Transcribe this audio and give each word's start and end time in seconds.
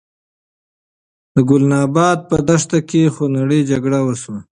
د 1.33 1.35
ګلناباد 1.49 2.19
په 2.29 2.35
دښته 2.47 2.79
کې 2.89 3.01
خونړۍ 3.15 3.61
جګړه 3.71 3.99
وشوه. 4.03 4.39